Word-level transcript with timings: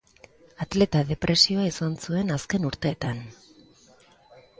Atleta 0.65 1.01
depresioa 1.11 1.65
izan 1.71 1.93
zuen 2.05 2.33
azken 2.37 2.65
urteetan. 2.71 3.21